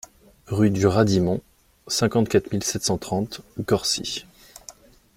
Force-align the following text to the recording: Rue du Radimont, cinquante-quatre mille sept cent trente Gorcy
Rue 0.47 0.71
du 0.71 0.87
Radimont, 0.87 1.41
cinquante-quatre 1.85 2.51
mille 2.51 2.63
sept 2.63 2.83
cent 2.83 2.97
trente 2.97 3.41
Gorcy 3.67 4.25